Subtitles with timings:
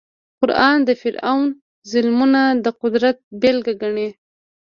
[0.41, 1.47] قران د فرعون
[1.91, 4.09] ظلمونه د قدرت بېلګه ګڼي.